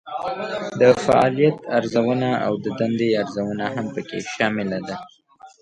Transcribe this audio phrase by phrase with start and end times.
[0.79, 4.95] د فعالیت ارزونه او د دندې ارزونه هم پکې شامله ده.